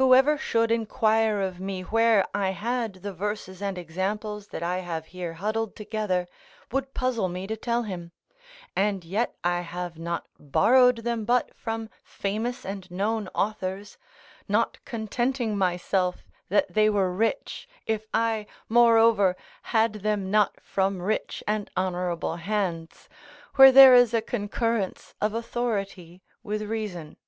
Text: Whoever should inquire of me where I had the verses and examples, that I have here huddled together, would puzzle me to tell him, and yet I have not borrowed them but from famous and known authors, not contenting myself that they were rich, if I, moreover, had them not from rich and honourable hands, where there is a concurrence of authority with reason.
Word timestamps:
Whoever 0.00 0.38
should 0.38 0.70
inquire 0.70 1.42
of 1.42 1.60
me 1.60 1.82
where 1.82 2.24
I 2.34 2.52
had 2.52 2.94
the 3.02 3.12
verses 3.12 3.60
and 3.60 3.76
examples, 3.76 4.48
that 4.48 4.62
I 4.62 4.78
have 4.78 5.04
here 5.08 5.34
huddled 5.34 5.76
together, 5.76 6.28
would 6.72 6.94
puzzle 6.94 7.28
me 7.28 7.46
to 7.46 7.58
tell 7.58 7.82
him, 7.82 8.12
and 8.74 9.04
yet 9.04 9.34
I 9.44 9.60
have 9.60 9.98
not 9.98 10.26
borrowed 10.38 11.04
them 11.04 11.26
but 11.26 11.54
from 11.54 11.90
famous 12.02 12.64
and 12.64 12.90
known 12.90 13.28
authors, 13.34 13.98
not 14.48 14.82
contenting 14.86 15.58
myself 15.58 16.24
that 16.48 16.72
they 16.72 16.88
were 16.88 17.12
rich, 17.12 17.68
if 17.84 18.06
I, 18.14 18.46
moreover, 18.66 19.36
had 19.76 19.92
them 19.96 20.30
not 20.30 20.58
from 20.62 21.02
rich 21.02 21.44
and 21.46 21.70
honourable 21.76 22.36
hands, 22.36 23.10
where 23.56 23.72
there 23.72 23.94
is 23.94 24.14
a 24.14 24.22
concurrence 24.22 25.12
of 25.20 25.34
authority 25.34 26.22
with 26.42 26.62
reason. 26.62 27.18